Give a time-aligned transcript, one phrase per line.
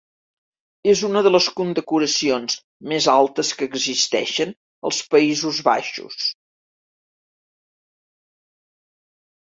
[0.93, 2.55] És una de les condecoracions
[2.95, 4.57] més altes que existeixen
[4.91, 6.35] als Països Baixos.